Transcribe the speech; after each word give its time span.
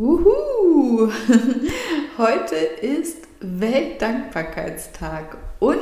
Wuhu! 0.00 1.10
Heute 2.18 2.54
ist 2.54 3.16
Weltdankbarkeitstag 3.40 5.36
und 5.58 5.76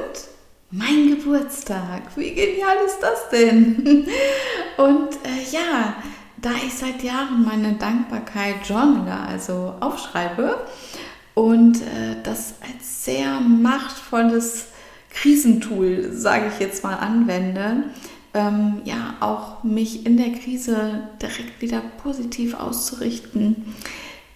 mein 0.70 1.10
Geburtstag. 1.10 2.00
Wie 2.16 2.32
genial 2.32 2.76
ist 2.86 3.00
das 3.02 3.28
denn? 3.28 4.06
Und 4.78 5.16
äh, 5.16 5.52
ja, 5.52 5.96
da 6.38 6.52
ich 6.66 6.72
seit 6.72 7.02
Jahren 7.02 7.44
meine 7.44 7.74
Dankbarkeit 7.74 8.66
Journaler, 8.66 9.28
also 9.28 9.74
aufschreibe 9.80 10.60
und 11.34 11.82
äh, 11.82 12.16
das 12.22 12.54
als 12.62 13.04
sehr 13.04 13.38
machtvolles 13.40 14.68
Krisentool, 15.10 16.10
sage 16.12 16.50
ich 16.54 16.58
jetzt 16.58 16.82
mal, 16.82 16.94
anwende, 16.94 17.84
ähm, 18.32 18.80
ja, 18.84 19.14
auch 19.20 19.62
mich 19.62 20.06
in 20.06 20.16
der 20.16 20.32
Krise 20.32 21.08
direkt 21.20 21.60
wieder 21.60 21.82
positiv 22.02 22.54
auszurichten, 22.54 23.74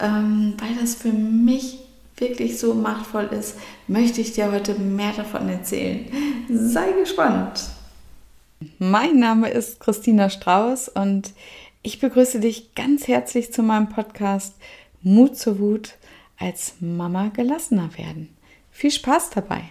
ähm, 0.00 0.54
weil 0.58 0.74
das 0.80 0.94
für 0.94 1.12
mich 1.12 1.78
wirklich 2.16 2.58
so 2.58 2.74
machtvoll 2.74 3.30
ist, 3.32 3.56
möchte 3.86 4.20
ich 4.20 4.32
dir 4.32 4.52
heute 4.52 4.74
mehr 4.74 5.12
davon 5.12 5.48
erzählen. 5.48 6.06
Sei 6.48 6.92
gespannt. 6.92 7.70
Mein 8.78 9.18
Name 9.18 9.48
ist 9.48 9.80
Christina 9.80 10.28
Strauß 10.28 10.90
und 10.90 11.32
ich 11.82 11.98
begrüße 11.98 12.40
dich 12.40 12.74
ganz 12.74 13.08
herzlich 13.08 13.52
zu 13.52 13.62
meinem 13.62 13.88
Podcast 13.88 14.54
Mut 15.02 15.38
zur 15.38 15.58
Wut 15.58 15.94
als 16.38 16.74
Mama 16.80 17.28
gelassener 17.28 17.90
werden. 17.96 18.36
Viel 18.70 18.90
Spaß 18.90 19.30
dabei! 19.30 19.62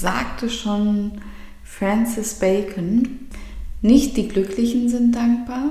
Sagte 0.00 0.48
schon 0.48 1.20
Francis 1.62 2.34
Bacon, 2.34 3.28
nicht 3.82 4.16
die 4.16 4.28
Glücklichen 4.28 4.88
sind 4.88 5.14
dankbar, 5.14 5.64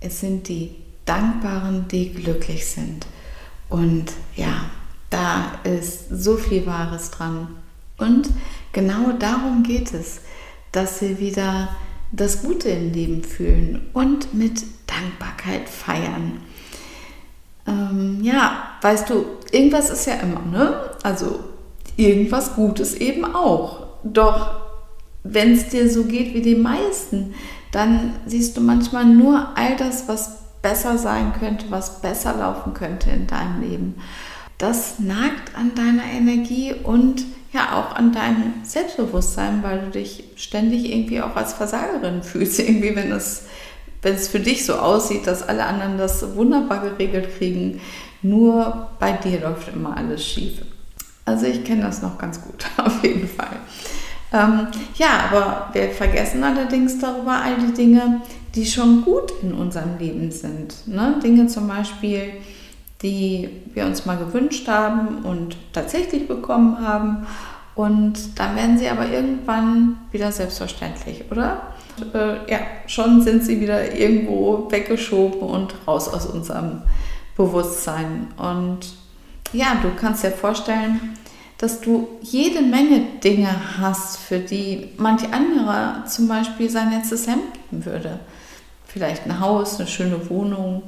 es 0.00 0.20
sind 0.20 0.48
die 0.48 0.76
Dankbaren, 1.04 1.86
die 1.88 2.12
glücklich 2.12 2.66
sind. 2.66 3.06
Und 3.68 4.12
ja, 4.34 4.64
da 5.10 5.52
ist 5.64 6.08
so 6.10 6.36
viel 6.36 6.66
Wahres 6.66 7.10
dran. 7.10 7.48
Und 7.98 8.28
genau 8.72 9.12
darum 9.18 9.62
geht 9.62 9.94
es, 9.94 10.20
dass 10.72 11.00
wir 11.00 11.18
wieder 11.18 11.68
das 12.12 12.42
Gute 12.42 12.68
im 12.68 12.92
Leben 12.92 13.24
fühlen 13.24 13.88
und 13.92 14.34
mit 14.34 14.62
Dankbarkeit 14.86 15.68
feiern. 15.68 16.40
Ähm, 17.66 18.22
ja, 18.22 18.70
weißt 18.82 19.10
du, 19.10 19.24
irgendwas 19.50 19.90
ist 19.90 20.06
ja 20.06 20.14
immer, 20.14 20.42
ne? 20.42 20.90
Also 21.02 21.40
irgendwas 21.96 22.54
Gutes 22.54 22.94
eben 22.94 23.24
auch. 23.24 23.86
Doch 24.04 24.60
wenn 25.24 25.52
es 25.52 25.68
dir 25.68 25.90
so 25.90 26.04
geht 26.04 26.34
wie 26.34 26.42
die 26.42 26.54
meisten, 26.54 27.34
dann 27.72 28.14
siehst 28.26 28.56
du 28.56 28.60
manchmal 28.60 29.04
nur 29.04 29.56
all 29.56 29.76
das, 29.76 30.08
was 30.08 30.38
besser 30.62 30.98
sein 30.98 31.32
könnte, 31.38 31.66
was 31.70 32.00
besser 32.00 32.34
laufen 32.34 32.74
könnte 32.74 33.10
in 33.10 33.26
deinem 33.26 33.60
Leben. 33.60 33.94
Das 34.58 34.98
nagt 34.98 35.54
an 35.56 35.74
deiner 35.74 36.04
Energie 36.04 36.74
und 36.82 37.24
ja 37.52 37.78
auch 37.78 37.94
an 37.94 38.12
deinem 38.12 38.54
Selbstbewusstsein, 38.62 39.62
weil 39.62 39.80
du 39.80 39.90
dich 39.90 40.24
ständig 40.36 40.90
irgendwie 40.90 41.20
auch 41.20 41.36
als 41.36 41.52
Versagerin 41.52 42.22
fühlst. 42.22 42.58
Irgendwie, 42.66 42.94
wenn 42.96 43.12
es, 43.12 43.46
wenn 44.02 44.14
es 44.14 44.28
für 44.28 44.40
dich 44.40 44.64
so 44.64 44.74
aussieht, 44.74 45.26
dass 45.26 45.46
alle 45.46 45.64
anderen 45.64 45.98
das 45.98 46.36
wunderbar 46.36 46.80
geregelt 46.82 47.28
kriegen, 47.38 47.80
nur 48.22 48.88
bei 48.98 49.12
dir 49.12 49.40
läuft 49.40 49.68
immer 49.68 49.96
alles 49.96 50.24
schief. 50.26 50.62
Also 51.26 51.46
ich 51.46 51.64
kenne 51.64 51.82
das 51.82 52.00
noch 52.00 52.16
ganz 52.16 52.40
gut, 52.40 52.64
auf 52.78 53.02
jeden 53.02 53.28
Fall. 53.28 53.58
Ähm, 54.32 54.68
ja, 54.94 55.28
aber 55.28 55.68
wir 55.72 55.90
vergessen 55.90 56.42
allerdings 56.42 56.98
darüber 56.98 57.32
all 57.42 57.56
die 57.56 57.74
Dinge, 57.74 58.22
die 58.54 58.64
schon 58.64 59.04
gut 59.04 59.32
in 59.42 59.52
unserem 59.52 59.98
Leben 59.98 60.30
sind. 60.30 60.86
Ne? 60.86 61.16
Dinge 61.22 61.46
zum 61.48 61.68
Beispiel, 61.68 62.32
die 63.02 63.48
wir 63.74 63.84
uns 63.84 64.06
mal 64.06 64.16
gewünscht 64.16 64.66
haben 64.68 65.18
und 65.24 65.56
tatsächlich 65.72 66.26
bekommen 66.26 66.80
haben. 66.80 67.26
Und 67.74 68.38
dann 68.38 68.56
werden 68.56 68.78
sie 68.78 68.88
aber 68.88 69.06
irgendwann 69.06 69.98
wieder 70.10 70.32
selbstverständlich, 70.32 71.24
oder? 71.30 71.60
Äh, 72.14 72.50
ja, 72.50 72.60
schon 72.86 73.20
sind 73.20 73.44
sie 73.44 73.60
wieder 73.60 73.94
irgendwo 73.94 74.68
weggeschoben 74.70 75.40
und 75.40 75.74
raus 75.86 76.08
aus 76.08 76.24
unserem 76.24 76.82
Bewusstsein. 77.36 78.28
Und 78.38 78.86
ja, 79.52 79.76
du 79.82 79.90
kannst 79.98 80.24
dir 80.24 80.30
vorstellen, 80.30 81.16
dass 81.58 81.80
du 81.80 82.08
jede 82.20 82.60
Menge 82.60 83.00
Dinge 83.24 83.48
hast, 83.80 84.18
für 84.18 84.38
die 84.38 84.92
manch 84.98 85.22
anderer 85.32 86.04
zum 86.06 86.28
Beispiel 86.28 86.68
sein 86.68 86.90
letztes 86.90 87.26
Hemd 87.26 87.44
geben 87.70 87.84
würde. 87.86 88.20
Vielleicht 88.86 89.24
ein 89.24 89.40
Haus, 89.40 89.78
eine 89.78 89.88
schöne 89.88 90.28
Wohnung, 90.28 90.82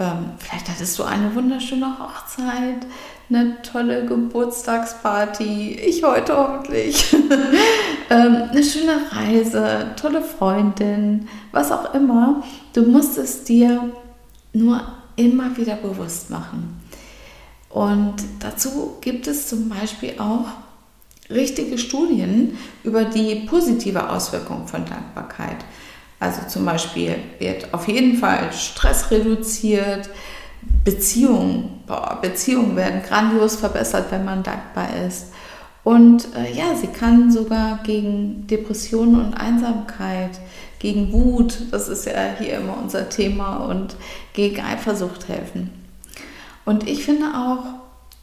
ähm, 0.00 0.30
vielleicht 0.38 0.68
hattest 0.70 0.98
du 0.98 1.04
eine 1.04 1.34
wunderschöne 1.34 1.98
Hochzeit, 1.98 2.86
eine 3.28 3.60
tolle 3.60 4.06
Geburtstagsparty, 4.06 5.72
ich 5.72 6.02
heute 6.02 6.36
hoffentlich, 6.36 7.12
ähm, 8.10 8.48
eine 8.50 8.64
schöne 8.64 8.96
Reise, 9.12 9.90
tolle 10.00 10.22
Freundin, 10.22 11.28
was 11.52 11.70
auch 11.70 11.92
immer. 11.94 12.42
Du 12.72 12.82
musst 12.82 13.18
es 13.18 13.44
dir 13.44 13.90
nur 14.54 14.80
immer 15.16 15.54
wieder 15.58 15.76
bewusst 15.76 16.30
machen. 16.30 16.79
Und 17.70 18.16
dazu 18.40 18.96
gibt 19.00 19.26
es 19.26 19.48
zum 19.48 19.68
Beispiel 19.68 20.14
auch 20.18 20.46
richtige 21.30 21.78
Studien 21.78 22.58
über 22.82 23.04
die 23.04 23.46
positive 23.46 24.10
Auswirkung 24.10 24.66
von 24.66 24.84
Dankbarkeit. 24.84 25.56
Also 26.18 26.40
zum 26.48 26.66
Beispiel 26.66 27.16
wird 27.38 27.72
auf 27.72 27.88
jeden 27.88 28.18
Fall 28.18 28.52
Stress 28.52 29.10
reduziert, 29.10 30.10
Beziehungen, 30.84 31.82
boah, 31.86 32.18
Beziehungen 32.20 32.76
werden 32.76 33.02
grandios 33.02 33.56
verbessert, 33.56 34.10
wenn 34.10 34.24
man 34.24 34.42
dankbar 34.42 34.88
ist. 35.06 35.28
Und 35.82 36.28
äh, 36.36 36.52
ja, 36.52 36.74
sie 36.74 36.88
kann 36.88 37.32
sogar 37.32 37.80
gegen 37.84 38.46
Depressionen 38.46 39.18
und 39.24 39.34
Einsamkeit, 39.34 40.38
gegen 40.78 41.12
Wut, 41.12 41.56
das 41.70 41.88
ist 41.88 42.04
ja 42.04 42.34
hier 42.38 42.58
immer 42.58 42.76
unser 42.82 43.08
Thema, 43.08 43.58
und 43.58 43.96
gegen 44.34 44.60
Eifersucht 44.60 45.28
helfen. 45.28 45.79
Und 46.70 46.88
ich 46.88 47.04
finde 47.04 47.26
auch, 47.34 47.64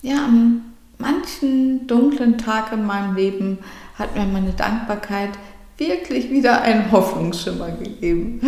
ja, 0.01 0.23
an 0.23 0.61
manchen 0.99 1.85
dunklen 1.85 2.37
Tag 2.37 2.71
in 2.71 2.85
meinem 2.85 3.13
Leben 3.13 3.57
hat 3.99 4.15
mir 4.15 4.23
meine 4.23 4.53
Dankbarkeit 4.53 5.31
wirklich 5.77 6.29
wieder 6.29 6.61
einen 6.61 6.89
Hoffnungsschimmer 6.89 7.71
gegeben. 7.71 8.39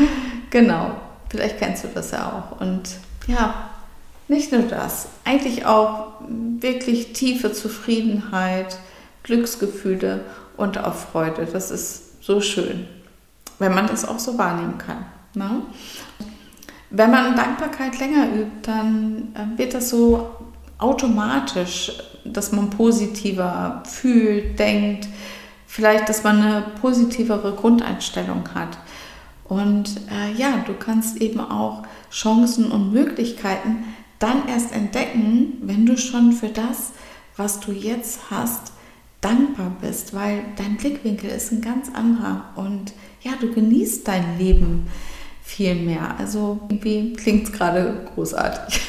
Genau, 0.52 0.92
vielleicht 1.28 1.60
kennst 1.60 1.84
du 1.84 1.90
das 1.94 2.12
ja 2.12 2.32
auch. 2.32 2.62
Und 2.62 2.92
ja, 3.28 3.72
nicht 4.30 4.54
nur 4.54 4.62
das, 4.62 5.10
eigentlich 5.26 5.66
auch 5.66 6.14
wirklich 6.30 7.12
tiefe 7.12 7.52
Zufriedenheit, 7.52 8.80
Glücksgefühle 9.24 10.22
und 10.56 10.78
auch 10.78 10.96
Freude. 10.96 11.46
Das 11.46 11.72
ist 11.72 12.24
so 12.24 12.40
schön, 12.40 12.88
wenn 13.60 13.76
man 13.76 13.88
das 13.88 14.08
auch 14.08 14.20
so 14.20 14.38
wahrnehmen 14.38 14.78
kann. 14.78 15.04
Ne? 15.34 15.62
Wenn 16.91 17.11
man 17.11 17.35
Dankbarkeit 17.35 18.00
länger 18.00 18.25
übt, 18.33 18.51
dann 18.63 19.33
äh, 19.35 19.57
wird 19.57 19.73
das 19.73 19.89
so 19.89 20.29
automatisch, 20.79 21.91
dass 22.23 22.51
man 22.51 22.69
positiver 22.69 23.83
fühlt, 23.85 24.57
denkt, 24.57 25.07
vielleicht, 25.67 26.09
dass 26.09 26.23
man 26.23 26.41
eine 26.41 26.66
positivere 26.81 27.53
Grundeinstellung 27.53 28.44
hat. 28.55 28.77
Und 29.47 30.01
äh, 30.11 30.31
ja, 30.35 30.63
du 30.66 30.73
kannst 30.73 31.17
eben 31.17 31.39
auch 31.39 31.83
Chancen 32.11 32.72
und 32.72 32.91
Möglichkeiten 32.91 33.83
dann 34.19 34.47
erst 34.47 34.73
entdecken, 34.73 35.57
wenn 35.61 35.85
du 35.85 35.97
schon 35.97 36.33
für 36.33 36.50
das, 36.50 36.91
was 37.38 37.59
du 37.59 37.71
jetzt 37.71 38.31
hast, 38.31 38.74
dankbar 39.21 39.71
bist, 39.81 40.13
weil 40.13 40.44
dein 40.56 40.77
Blickwinkel 40.77 41.30
ist 41.30 41.51
ein 41.51 41.62
ganz 41.62 41.89
anderer 41.94 42.45
und 42.56 42.94
ja, 43.21 43.31
du 43.39 43.51
genießt 43.51 44.07
dein 44.07 44.38
Leben 44.38 44.88
viel 45.50 45.75
mehr. 45.75 46.16
Also 46.18 46.60
irgendwie 46.69 47.13
klingt 47.13 47.48
es 47.48 47.51
gerade 47.51 48.07
großartig. 48.13 48.81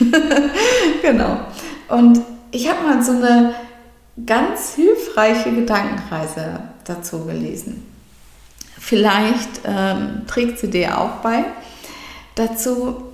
genau. 1.03 1.41
Und 1.89 2.21
ich 2.51 2.69
habe 2.69 2.87
mal 2.87 3.03
so 3.03 3.13
eine 3.13 3.55
ganz 4.27 4.75
hilfreiche 4.75 5.53
Gedankenreise 5.53 6.61
dazu 6.85 7.25
gelesen. 7.25 7.87
Vielleicht 8.79 9.63
ähm, 9.65 10.23
trägt 10.27 10.59
sie 10.59 10.69
dir 10.69 10.99
auch 10.99 11.23
bei. 11.23 11.45
Dazu 12.35 13.05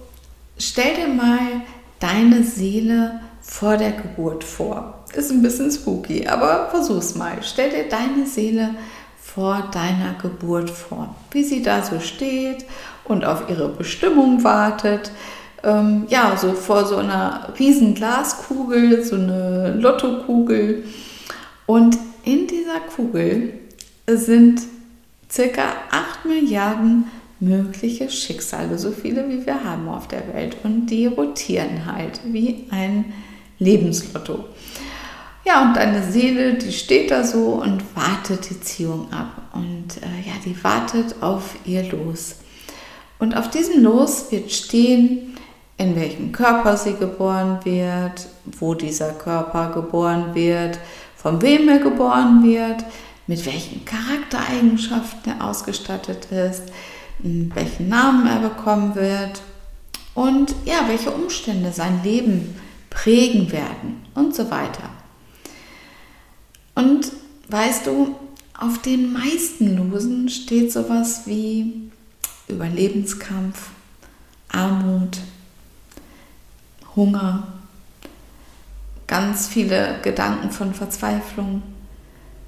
stell 0.58 0.94
dir 0.94 1.08
mal 1.08 1.62
deine 2.00 2.42
Seele 2.42 3.20
vor 3.40 3.76
der 3.76 3.92
Geburt 3.92 4.42
vor. 4.42 5.04
Ist 5.14 5.31
ein 5.31 5.42
bisschen 5.42 5.70
spooky, 5.70 6.26
aber 6.26 6.69
versuch's 6.70 7.14
mal. 7.14 7.38
Stell 7.42 7.70
dir 7.70 7.88
deine 7.88 8.26
Seele 8.26 8.70
vor 8.70 8.95
deiner 9.70 10.14
Geburt 10.20 10.70
vor, 10.70 11.14
wie 11.31 11.44
sie 11.44 11.62
da 11.62 11.82
so 11.82 12.00
steht 12.00 12.64
und 13.05 13.25
auf 13.25 13.50
ihre 13.50 13.69
Bestimmung 13.69 14.43
wartet. 14.44 15.11
Ähm, 15.62 16.06
ja, 16.08 16.37
so 16.37 16.52
vor 16.52 16.87
so 16.87 16.96
einer 16.96 17.52
riesen 17.58 17.94
Glaskugel, 17.94 19.05
so 19.05 19.17
eine 19.17 19.75
Lottokugel 19.75 20.84
Und 21.67 21.99
in 22.25 22.46
dieser 22.46 22.81
Kugel 22.94 23.55
sind 24.06 24.62
circa 25.31 25.64
8 25.90 26.25
Milliarden 26.25 27.05
mögliche 27.40 28.08
Schicksale, 28.08 28.78
so 28.78 28.90
viele 28.93 29.28
wie 29.28 29.44
wir 29.44 29.62
haben 29.62 29.88
auf 29.88 30.08
der 30.08 30.32
Welt. 30.32 30.56
Und 30.62 30.87
die 30.87 31.06
rotieren 31.06 31.84
halt 31.84 32.20
wie 32.25 32.67
ein 32.70 33.12
Lebenslotto. 33.58 34.44
Ja, 35.46 35.62
und 35.62 35.76
deine 35.76 36.02
Seele, 36.02 36.54
die 36.54 36.72
steht 36.72 37.12
da 37.12 37.22
so 37.22 37.62
und 37.62 37.84
wartet 37.94 38.50
die 38.50 38.60
Ziehung 38.60 39.12
ab. 39.12 39.31
Und 39.52 40.02
äh, 40.02 40.28
ja, 40.28 40.34
die 40.44 40.62
wartet 40.64 41.22
auf 41.22 41.54
ihr 41.64 41.84
Los. 41.84 42.37
Und 43.20 43.37
auf 43.37 43.48
diesem 43.48 43.81
Los 43.82 44.32
wird 44.32 44.50
stehen, 44.50 45.37
in 45.76 45.94
welchem 45.94 46.32
Körper 46.32 46.76
sie 46.76 46.94
geboren 46.94 47.60
wird, 47.62 48.26
wo 48.58 48.75
dieser 48.75 49.12
Körper 49.12 49.70
geboren 49.70 50.34
wird, 50.34 50.81
von 51.14 51.40
wem 51.43 51.69
er 51.69 51.78
geboren 51.78 52.42
wird, 52.42 52.84
mit 53.28 53.46
welchen 53.46 53.84
Charaktereigenschaften 53.84 55.34
er 55.38 55.46
ausgestattet 55.46 56.26
ist, 56.32 56.64
welchen 57.19 57.88
Namen 57.88 58.26
er 58.26 58.49
bekommen 58.49 58.96
wird 58.96 59.42
und 60.14 60.54
ja, 60.64 60.81
welche 60.88 61.10
Umstände 61.10 61.70
sein 61.72 62.00
Leben 62.02 62.56
prägen 62.90 63.52
werden 63.52 64.04
und 64.14 64.34
so 64.34 64.50
weiter. 64.50 64.90
Und 66.76 67.11
weißt 67.49 67.87
du, 67.87 68.14
auf 68.58 68.81
den 68.82 69.12
meisten 69.12 69.76
Losen 69.76 70.28
steht 70.28 70.73
sowas 70.73 71.23
wie 71.26 71.90
Überlebenskampf, 72.49 73.70
Armut, 74.49 75.19
Hunger, 76.94 77.49
ganz 79.06 79.49
viele 79.49 80.00
Gedanken 80.02 80.50
von 80.50 80.75
Verzweiflung, 80.75 81.62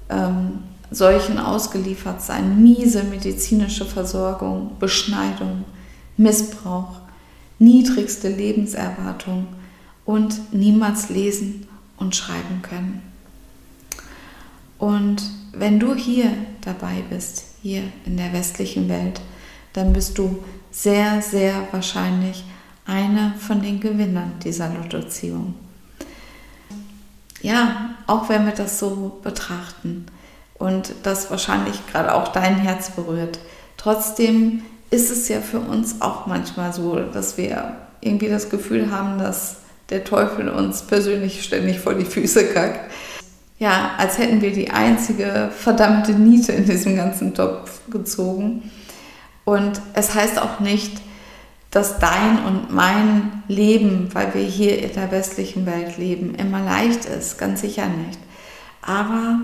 ähm, 0.09 0.59
Seuchen 0.91 1.37
ausgeliefert 1.37 2.21
sein, 2.21 2.61
miese 2.61 3.03
medizinische 3.03 3.85
Versorgung, 3.85 4.77
Beschneidung, 4.79 5.65
Missbrauch, 6.17 6.99
niedrigste 7.59 8.29
Lebenserwartung 8.29 9.47
und 10.05 10.53
niemals 10.53 11.09
lesen 11.09 11.67
und 11.97 12.15
schreiben 12.15 12.61
können. 12.61 13.08
Und 14.79 15.21
wenn 15.53 15.79
du 15.79 15.93
hier 15.93 16.31
dabei 16.61 17.03
bist, 17.09 17.43
hier 17.61 17.83
in 18.05 18.17
der 18.17 18.33
westlichen 18.33 18.89
Welt, 18.89 19.21
dann 19.73 19.93
bist 19.93 20.17
du 20.17 20.43
sehr, 20.71 21.21
sehr 21.21 21.67
wahrscheinlich 21.71 22.43
einer 22.85 23.33
von 23.37 23.61
den 23.61 23.79
Gewinnern 23.79 24.33
dieser 24.43 24.69
Lottoziehung. 24.69 25.53
Ja, 27.41 27.95
auch 28.07 28.29
wenn 28.29 28.45
wir 28.45 28.53
das 28.53 28.79
so 28.79 29.19
betrachten 29.23 30.05
und 30.55 30.93
das 31.03 31.29
wahrscheinlich 31.29 31.85
gerade 31.87 32.13
auch 32.13 32.29
dein 32.29 32.55
Herz 32.55 32.91
berührt, 32.91 33.39
trotzdem 33.77 34.63
ist 34.89 35.11
es 35.11 35.29
ja 35.29 35.39
für 35.39 35.59
uns 35.59 36.01
auch 36.01 36.25
manchmal 36.25 36.73
so, 36.73 36.95
dass 36.95 37.37
wir 37.37 37.75
irgendwie 38.01 38.29
das 38.29 38.49
Gefühl 38.49 38.91
haben, 38.91 39.19
dass 39.19 39.57
der 39.89 40.03
Teufel 40.03 40.49
uns 40.49 40.81
persönlich 40.83 41.43
ständig 41.43 41.79
vor 41.79 41.93
die 41.93 42.05
Füße 42.05 42.45
kackt. 42.53 42.91
Ja, 43.59 43.91
als 43.97 44.17
hätten 44.17 44.41
wir 44.41 44.53
die 44.53 44.71
einzige 44.71 45.51
verdammte 45.55 46.13
Niete 46.13 46.53
in 46.53 46.65
diesem 46.65 46.95
ganzen 46.95 47.33
Topf 47.33 47.81
gezogen. 47.91 48.71
Und 49.43 49.81
es 49.93 50.15
heißt 50.15 50.41
auch 50.41 50.61
nicht, 50.61 51.01
dass 51.69 51.99
dein 51.99 52.43
und 52.45 52.73
mein 52.73 53.43
Leben, 53.47 54.09
weil 54.13 54.33
wir 54.33 54.43
hier 54.43 54.81
in 54.81 54.93
der 54.93 55.11
westlichen 55.11 55.65
Welt 55.65 55.97
leben, 55.97 56.35
immer 56.35 56.63
leicht 56.63 57.05
ist, 57.05 57.37
ganz 57.37 57.61
sicher 57.61 57.87
nicht. 57.87 58.19
Aber 58.81 59.41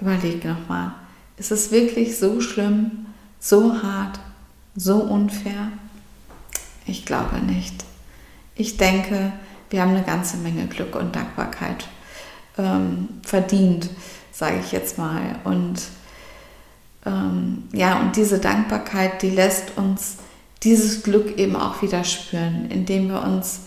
überleg 0.00 0.44
nochmal, 0.44 0.92
ist 1.36 1.52
es 1.52 1.70
wirklich 1.70 2.18
so 2.18 2.40
schlimm, 2.40 3.06
so 3.38 3.82
hart, 3.82 4.20
so 4.74 4.96
unfair? 4.96 5.68
Ich 6.86 7.04
glaube 7.04 7.36
nicht. 7.38 7.84
Ich 8.56 8.78
denke, 8.78 9.32
wir 9.68 9.82
haben 9.82 9.90
eine 9.90 10.02
ganze 10.02 10.38
Menge 10.38 10.66
Glück 10.66 10.96
und 10.96 11.14
Dankbarkeit 11.14 11.88
ähm, 12.58 13.08
verdient, 13.22 13.90
sage 14.32 14.60
ich 14.64 14.72
jetzt 14.72 14.98
mal. 14.98 15.36
Und 15.44 15.82
ähm, 17.06 17.64
ja, 17.72 18.00
und 18.00 18.16
diese 18.16 18.38
Dankbarkeit, 18.38 19.22
die 19.22 19.30
lässt 19.30 19.76
uns 19.76 20.16
dieses 20.62 21.02
Glück 21.02 21.38
eben 21.38 21.56
auch 21.56 21.82
wieder 21.82 22.04
spüren, 22.04 22.70
indem 22.70 23.08
wir 23.08 23.22
uns 23.22 23.60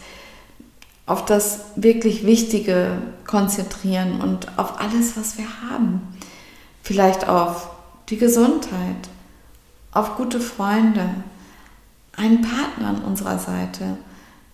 auf 1.05 1.23
das 1.25 1.59
wirklich 1.75 2.25
Wichtige 2.25 2.97
konzentrieren 3.25 4.19
und 4.19 4.57
auf 4.57 4.79
alles, 4.79 5.15
was 5.15 5.37
wir 5.37 5.45
haben. 5.69 6.01
Vielleicht 6.83 7.29
auf 7.29 7.69
die 8.09 8.17
Gesundheit, 8.17 9.09
auf 9.91 10.15
gute 10.15 10.39
Freunde, 10.39 11.09
einen 12.15 12.41
Partner 12.41 12.89
an 12.89 13.03
unserer 13.03 13.39
Seite, 13.39 13.97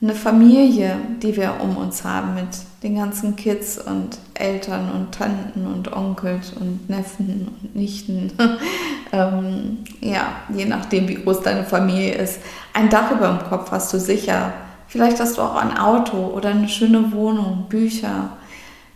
eine 0.04 0.16
Familie, 0.16 0.98
die 1.22 1.38
wir 1.38 1.56
um 1.62 1.78
uns 1.78 2.04
haben 2.04 2.36
mit 2.36 2.50
den 2.84 2.98
ganzen 2.98 3.38
Kids 3.38 3.78
und 3.78 4.18
Eltern 4.34 4.92
und 4.92 5.14
Tanten 5.14 5.66
und 5.66 5.94
Onkels 5.94 6.52
und 6.52 6.90
Neffen 6.90 7.48
und 7.48 7.74
Nichten. 7.74 8.34
ähm, 9.14 9.78
ja, 10.02 10.42
je 10.54 10.66
nachdem, 10.66 11.08
wie 11.08 11.16
groß 11.16 11.42
deine 11.44 11.64
Familie 11.64 12.16
ist. 12.16 12.40
Ein 12.74 12.90
Dach 12.90 13.12
über 13.12 13.30
dem 13.30 13.48
Kopf 13.48 13.72
hast 13.72 13.94
du 13.94 14.00
sicher. 14.00 14.52
Vielleicht 14.90 15.22
hast 15.22 15.38
du 15.38 15.42
auch 15.42 15.56
ein 15.56 15.78
Auto 15.78 16.18
oder 16.18 16.50
eine 16.50 16.68
schöne 16.68 17.14
Wohnung, 17.14 17.68
Bücher, 17.70 18.36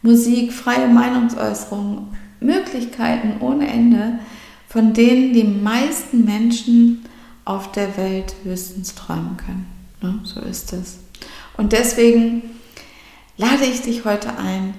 Musik, 0.01 0.51
freie 0.51 0.89
Meinungsäußerung, 0.89 2.09
Möglichkeiten 2.41 3.35
ohne 3.39 3.69
Ende, 3.69 4.19
von 4.67 4.93
denen 4.93 5.31
die 5.31 5.45
meisten 5.45 6.25
Menschen 6.25 7.05
auf 7.45 7.71
der 7.71 7.95
Welt 7.95 8.35
höchstens 8.43 8.93
träumen 8.93 9.37
können. 9.37 9.76
Ne? 10.01 10.19
So 10.23 10.41
ist 10.41 10.73
es. 10.73 10.99
Und 11.55 11.73
deswegen 11.73 12.43
lade 13.37 13.65
ich 13.65 13.81
dich 13.81 14.05
heute 14.05 14.37
ein, 14.37 14.75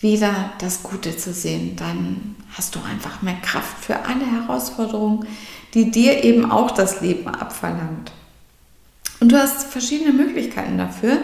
wieder 0.00 0.52
das 0.58 0.82
Gute 0.82 1.16
zu 1.16 1.32
sehen. 1.32 1.76
Dann 1.76 2.36
hast 2.52 2.74
du 2.74 2.80
einfach 2.82 3.22
mehr 3.22 3.36
Kraft 3.42 3.84
für 3.84 3.96
alle 4.06 4.26
Herausforderungen, 4.26 5.26
die 5.74 5.90
dir 5.90 6.24
eben 6.24 6.50
auch 6.50 6.70
das 6.70 7.00
Leben 7.00 7.28
abverlangt. 7.28 8.12
Und 9.20 9.32
du 9.32 9.36
hast 9.38 9.64
verschiedene 9.64 10.12
Möglichkeiten 10.12 10.78
dafür. 10.78 11.18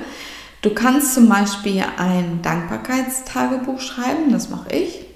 Du 0.60 0.70
kannst 0.70 1.14
zum 1.14 1.28
Beispiel 1.28 1.84
ein 1.96 2.42
Dankbarkeitstagebuch 2.42 3.80
schreiben, 3.80 4.30
das 4.30 4.50
mache 4.50 4.70
ich. 4.70 5.06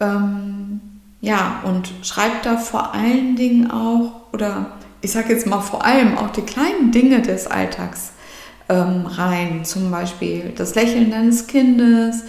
Ähm, 0.00 0.80
ja, 1.20 1.62
und 1.64 1.90
schreib 2.02 2.42
da 2.42 2.58
vor 2.58 2.92
allen 2.92 3.36
Dingen 3.36 3.70
auch, 3.70 4.32
oder 4.32 4.78
ich 5.04 5.12
sage 5.12 5.34
jetzt 5.34 5.46
mal 5.46 5.60
vor 5.60 5.84
allem 5.84 6.16
auch 6.16 6.30
die 6.30 6.42
kleinen 6.42 6.90
Dinge 6.90 7.20
des 7.20 7.46
Alltags 7.46 8.12
ähm, 8.70 9.04
rein. 9.06 9.64
Zum 9.64 9.90
Beispiel 9.90 10.52
das 10.56 10.74
Lächeln 10.74 11.10
deines 11.10 11.46
Kindes, 11.46 12.22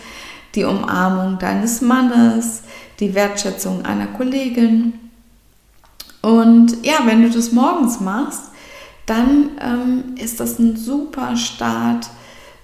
die 0.54 0.66
Umarmung 0.66 1.40
deines 1.40 1.82
Mannes, 1.82 2.64
die 3.00 3.16
Wertschätzung 3.16 3.86
einer 3.86 4.08
Kollegin. 4.08 4.94
Und 6.22 6.86
ja, 6.86 7.00
wenn 7.06 7.22
du 7.22 7.30
das 7.30 7.54
morgens 7.54 8.02
machst, 8.02 8.44
dann 9.06 9.52
ähm, 9.62 10.16
ist 10.22 10.40
das 10.40 10.60
ein 10.60 10.76
super 10.76 11.38
Start, 11.38 12.10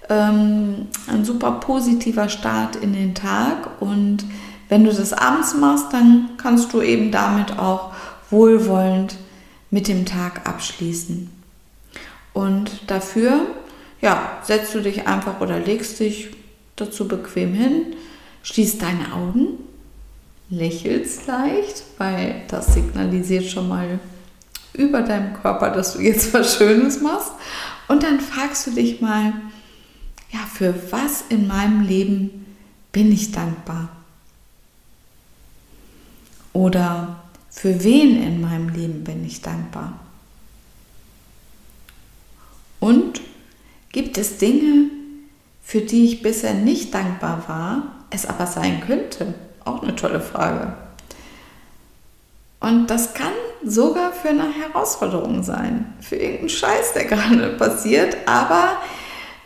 ähm, 0.09 0.87
ein 1.07 1.23
super 1.23 1.51
positiver 1.53 2.27
Start 2.27 2.75
in 2.75 2.91
den 2.91 3.15
Tag. 3.15 3.81
Und 3.81 4.25
wenn 4.67 4.83
du 4.83 4.91
das 4.91 5.13
abends 5.13 5.55
machst, 5.55 5.93
dann 5.93 6.31
kannst 6.37 6.73
du 6.73 6.81
eben 6.81 7.11
damit 7.11 7.57
auch 7.57 7.91
wohlwollend 8.29 9.15
mit 9.71 9.87
dem 9.87 10.05
Tag 10.05 10.47
abschließen. 10.47 11.29
Und 12.33 12.71
dafür, 12.87 13.47
ja, 14.01 14.39
setzt 14.43 14.75
du 14.75 14.81
dich 14.81 15.07
einfach 15.07 15.41
oder 15.41 15.59
legst 15.59 15.99
dich 15.99 16.29
dazu 16.75 17.07
bequem 17.07 17.53
hin, 17.53 17.95
schließt 18.43 18.81
deine 18.81 19.13
Augen, 19.13 19.57
lächelst 20.49 21.27
leicht, 21.27 21.83
weil 21.97 22.43
das 22.49 22.73
signalisiert 22.73 23.45
schon 23.45 23.69
mal 23.69 23.99
über 24.73 25.01
deinem 25.01 25.33
Körper, 25.33 25.69
dass 25.69 25.93
du 25.93 25.99
jetzt 26.01 26.33
was 26.33 26.57
Schönes 26.57 27.01
machst. 27.01 27.31
Und 27.87 28.03
dann 28.03 28.19
fragst 28.19 28.67
du 28.67 28.71
dich 28.71 29.01
mal, 29.01 29.33
ja, 30.31 30.39
für 30.53 30.73
was 30.91 31.25
in 31.29 31.47
meinem 31.47 31.81
Leben 31.81 32.45
bin 32.91 33.11
ich 33.11 33.31
dankbar? 33.31 33.89
Oder 36.53 37.21
für 37.51 37.83
wen 37.83 38.23
in 38.23 38.41
meinem 38.41 38.69
Leben 38.69 39.03
bin 39.03 39.25
ich 39.25 39.41
dankbar? 39.41 39.99
Und 42.79 43.21
gibt 43.91 44.17
es 44.17 44.37
Dinge, 44.37 44.89
für 45.61 45.81
die 45.81 46.05
ich 46.05 46.23
bisher 46.23 46.53
nicht 46.53 46.93
dankbar 46.93 47.43
war, 47.47 48.05
es 48.09 48.25
aber 48.25 48.47
sein 48.47 48.81
könnte? 48.81 49.35
Auch 49.63 49.83
eine 49.83 49.95
tolle 49.95 50.21
Frage. 50.21 50.73
Und 52.61 52.87
das 52.87 53.13
kann 53.13 53.33
sogar 53.63 54.13
für 54.13 54.29
eine 54.29 54.51
Herausforderung 54.51 55.43
sein, 55.43 55.93
für 55.99 56.15
irgendeinen 56.15 56.49
Scheiß, 56.49 56.93
der 56.93 57.05
gerade 57.05 57.49
passiert. 57.57 58.17
Aber 58.25 58.77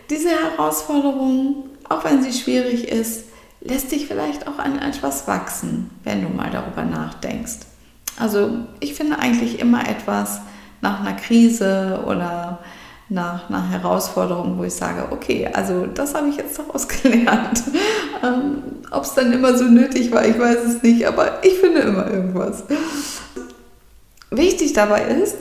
diese 0.10 0.30
Herausforderung, 0.30 1.70
auch 1.90 2.06
wenn 2.06 2.22
sie 2.22 2.34
schwierig 2.34 2.88
ist, 2.88 3.26
lässt 3.62 3.92
dich 3.92 4.06
vielleicht 4.06 4.48
auch 4.48 4.60
an 4.60 4.80
etwas 4.80 5.28
wachsen, 5.28 5.90
wenn 6.04 6.22
du 6.22 6.30
mal 6.30 6.52
darüber 6.52 6.84
nachdenkst. 6.84 7.75
Also 8.18 8.52
ich 8.80 8.94
finde 8.94 9.20
eigentlich 9.20 9.60
immer 9.60 9.88
etwas 9.88 10.42
nach 10.82 11.02
einer 11.02 11.14
Krise 11.14 12.04
oder 12.06 12.60
nach 13.08 13.50
einer 13.50 13.70
Herausforderung, 13.70 14.58
wo 14.58 14.64
ich 14.64 14.74
sage, 14.74 15.08
okay, 15.12 15.48
also 15.54 15.86
das 15.86 16.16
habe 16.16 16.30
ich 16.30 16.38
jetzt 16.38 16.58
daraus 16.58 16.88
gelernt. 17.04 17.64
Ähm, 18.24 18.64
Ob 18.92 19.04
es 19.04 19.14
dann 19.14 19.32
immer 19.32 19.58
so 19.58 19.66
nötig 19.66 20.12
war, 20.12 20.26
ich 20.26 20.40
weiß 20.40 20.64
es 20.66 20.84
nicht, 20.84 21.06
aber 21.06 21.44
ich 21.44 21.54
finde 21.60 21.82
immer 21.82 22.10
irgendwas. 22.10 22.64
Wichtig 24.32 24.74
dabei 24.74 25.04
ist, 25.04 25.36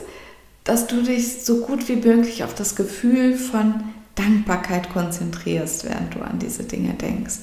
dass 0.63 0.87
du 0.87 1.01
dich 1.01 1.43
so 1.43 1.61
gut 1.61 1.87
wie 1.87 1.95
möglich 1.95 2.43
auf 2.43 2.53
das 2.53 2.75
Gefühl 2.75 3.35
von 3.35 3.83
Dankbarkeit 4.15 4.91
konzentrierst, 4.91 5.85
während 5.85 6.15
du 6.15 6.21
an 6.21 6.39
diese 6.39 6.63
Dinge 6.63 6.93
denkst. 6.93 7.41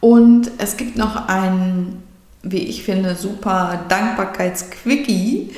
Und 0.00 0.50
es 0.58 0.76
gibt 0.76 0.96
noch 0.96 1.28
ein, 1.28 2.02
wie 2.44 2.58
ich 2.58 2.84
finde, 2.84 3.16
super 3.16 3.84
Dankbarkeitsquickie. 3.88 5.50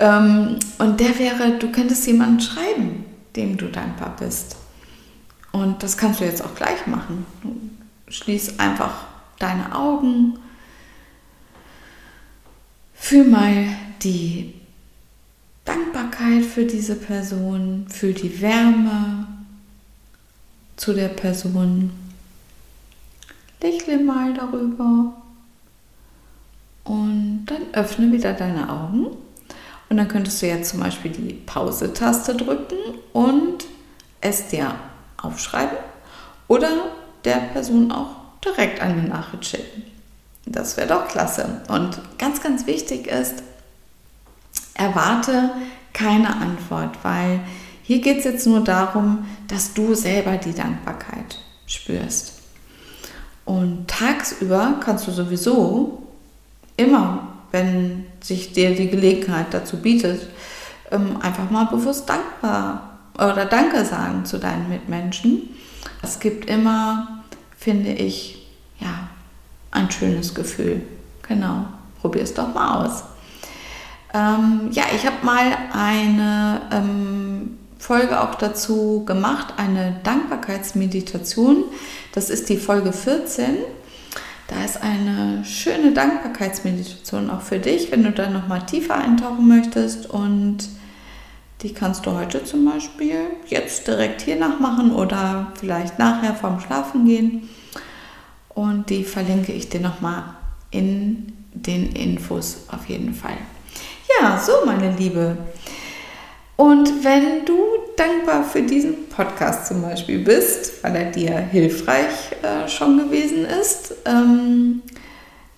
Ähm, 0.00 0.58
und 0.78 1.00
der 1.00 1.18
wäre, 1.18 1.58
du 1.58 1.70
könntest 1.70 2.06
jemanden 2.06 2.40
schreiben, 2.40 3.04
dem 3.36 3.56
du 3.56 3.66
dankbar 3.66 4.16
bist. 4.18 4.56
Und 5.50 5.82
das 5.82 5.96
kannst 5.96 6.20
du 6.20 6.24
jetzt 6.24 6.42
auch 6.42 6.54
gleich 6.54 6.86
machen. 6.86 7.26
Schließ 8.08 8.58
einfach 8.58 9.04
deine 9.38 9.74
Augen. 9.74 10.38
Fühl 12.94 13.24
mal 13.24 13.66
die 14.02 14.54
Dankbarkeit 15.64 16.44
für 16.44 16.64
diese 16.64 16.94
Person, 16.94 17.86
fühl 17.88 18.14
die 18.14 18.40
Wärme 18.40 19.26
zu 20.76 20.94
der 20.94 21.08
Person. 21.08 21.90
Lächle 23.60 23.98
mal 23.98 24.34
darüber 24.34 25.21
und 26.84 27.46
dann 27.46 27.62
öffne 27.72 28.12
wieder 28.12 28.32
deine 28.32 28.68
Augen. 28.68 29.06
Und 29.88 29.96
dann 29.98 30.08
könntest 30.08 30.40
du 30.40 30.46
jetzt 30.46 30.70
zum 30.70 30.80
Beispiel 30.80 31.10
die 31.10 31.34
Pause-Taste 31.34 32.34
drücken 32.34 32.76
und 33.12 33.66
es 34.20 34.48
dir 34.48 34.74
aufschreiben 35.20 35.76
oder 36.48 36.70
der 37.24 37.36
Person 37.52 37.92
auch 37.92 38.08
direkt 38.44 38.80
eine 38.80 39.02
Nachricht 39.02 39.44
schicken. 39.44 39.82
Das 40.46 40.76
wäre 40.76 40.88
doch 40.88 41.08
klasse. 41.08 41.62
Und 41.68 42.00
ganz, 42.18 42.42
ganz 42.42 42.66
wichtig 42.66 43.06
ist, 43.06 43.42
erwarte 44.74 45.50
keine 45.92 46.34
Antwort, 46.36 46.96
weil 47.02 47.40
hier 47.82 48.00
geht 48.00 48.18
es 48.18 48.24
jetzt 48.24 48.46
nur 48.46 48.60
darum, 48.60 49.26
dass 49.48 49.74
du 49.74 49.94
selber 49.94 50.36
die 50.36 50.54
Dankbarkeit 50.54 51.38
spürst. 51.66 52.34
Und 53.44 53.88
tagsüber 53.88 54.80
kannst 54.80 55.06
du 55.06 55.10
sowieso 55.10 56.01
immer, 56.76 57.28
wenn 57.50 58.06
sich 58.20 58.52
dir 58.52 58.74
die 58.74 58.88
Gelegenheit 58.88 59.52
dazu 59.52 59.78
bietet, 59.78 60.28
ähm, 60.90 61.18
einfach 61.20 61.50
mal 61.50 61.64
bewusst 61.64 62.08
dankbar 62.08 62.98
oder 63.14 63.44
Danke 63.44 63.84
sagen 63.84 64.24
zu 64.24 64.38
deinen 64.38 64.68
Mitmenschen. 64.68 65.50
Es 66.02 66.18
gibt 66.18 66.48
immer, 66.48 67.22
finde 67.56 67.90
ich, 67.92 68.46
ja, 68.80 69.08
ein 69.70 69.90
schönes 69.90 70.34
Gefühl. 70.34 70.82
Genau, 71.26 71.66
probier 72.00 72.22
es 72.22 72.34
doch 72.34 72.52
mal 72.52 72.84
aus. 72.84 73.04
Ähm, 74.14 74.68
ja, 74.72 74.84
ich 74.94 75.06
habe 75.06 75.24
mal 75.24 75.56
eine 75.72 76.60
ähm, 76.70 77.58
Folge 77.78 78.20
auch 78.20 78.34
dazu 78.34 79.04
gemacht, 79.06 79.54
eine 79.56 80.00
Dankbarkeitsmeditation. 80.02 81.64
Das 82.12 82.28
ist 82.28 82.48
die 82.48 82.58
Folge 82.58 82.92
14. 82.92 83.56
Da 84.54 84.64
ist 84.66 84.82
eine 84.82 85.44
schöne 85.46 85.92
Dankbarkeitsmeditation 85.92 87.30
auch 87.30 87.40
für 87.40 87.58
dich, 87.58 87.90
wenn 87.90 88.02
du 88.02 88.10
da 88.10 88.28
nochmal 88.28 88.66
tiefer 88.66 88.96
eintauchen 88.96 89.48
möchtest. 89.48 90.10
Und 90.10 90.68
die 91.62 91.72
kannst 91.72 92.04
du 92.04 92.12
heute 92.12 92.44
zum 92.44 92.66
Beispiel 92.66 93.16
jetzt 93.46 93.88
direkt 93.88 94.20
hier 94.20 94.36
nachmachen 94.36 94.92
oder 94.92 95.52
vielleicht 95.58 95.98
nachher 95.98 96.34
vorm 96.34 96.60
Schlafen 96.60 97.06
gehen. 97.06 97.48
Und 98.50 98.90
die 98.90 99.04
verlinke 99.04 99.52
ich 99.52 99.70
dir 99.70 99.80
nochmal 99.80 100.24
in 100.70 101.32
den 101.54 101.92
Infos 101.92 102.66
auf 102.68 102.86
jeden 102.90 103.14
Fall. 103.14 103.38
Ja, 104.20 104.38
so 104.38 104.52
meine 104.66 104.94
Liebe. 104.94 105.38
Und 106.62 107.02
wenn 107.02 107.44
du 107.44 107.58
dankbar 107.96 108.44
für 108.44 108.62
diesen 108.62 109.08
Podcast 109.08 109.66
zum 109.66 109.82
Beispiel 109.82 110.20
bist, 110.20 110.84
weil 110.84 110.94
er 110.94 111.10
dir 111.10 111.36
hilfreich 111.36 112.36
äh, 112.40 112.68
schon 112.68 112.98
gewesen 112.98 113.44
ist, 113.44 113.92
ähm, 114.04 114.80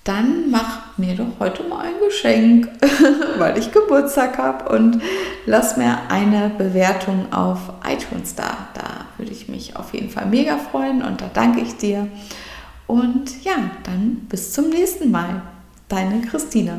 dann 0.04 0.50
mach 0.50 0.96
mir 0.96 1.14
doch 1.14 1.38
heute 1.40 1.62
mal 1.64 1.80
ein 1.80 1.92
Geschenk, 2.06 2.70
weil 3.38 3.58
ich 3.58 3.70
Geburtstag 3.70 4.38
habe 4.38 4.75
und 4.75 5.02
lass 5.44 5.76
mir 5.76 5.99
eine 6.08 6.50
Bewertung 6.56 7.30
auf 7.34 7.58
iTunes 7.87 8.34
da. 8.34 8.68
Da 8.73 9.04
würde 9.18 9.32
ich 9.32 9.46
mich 9.46 9.76
auf 9.76 9.92
jeden 9.92 10.08
Fall 10.08 10.25
mega 10.25 10.56
freuen 10.56 11.02
und 11.02 11.20
da 11.20 11.28
danke 11.34 11.61
ich 11.61 11.76
dir. 11.76 12.08
Und 12.87 13.44
ja, 13.44 13.56
dann 13.82 14.26
bis 14.30 14.54
zum 14.54 14.70
nächsten 14.70 15.11
Mal. 15.11 15.42
Deine 15.87 16.23
Christine. 16.23 16.78